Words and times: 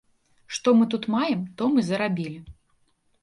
Што 0.57 0.71
мы 0.77 0.87
тут 0.93 1.03
маем, 1.17 1.43
то 1.59 1.63
мы 1.75 1.83
зарабілі. 1.89 2.39